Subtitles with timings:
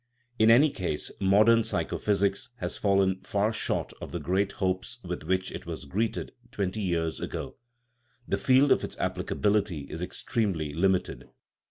[0.39, 5.21] In any case modern psycho physics has fallen far short of the great hopes with
[5.25, 7.55] which it was greeted twenty years ago;
[8.27, 11.29] the field of its applicability is extremely limited.